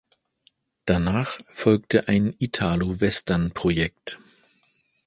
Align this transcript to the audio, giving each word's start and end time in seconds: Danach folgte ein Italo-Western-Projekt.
Danach 0.85 1.39
folgte 1.51 2.07
ein 2.07 2.33
Italo-Western-Projekt. 2.39 4.17